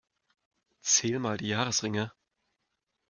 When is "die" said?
1.37-1.49